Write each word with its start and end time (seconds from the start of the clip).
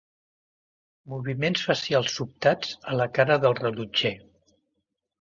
Moviments 1.13 1.67
facials 1.69 2.15
sobtats 2.17 2.75
a 2.95 2.99
la 3.03 3.09
cara 3.21 3.41
del 3.47 3.59
rellotger. 3.65 4.17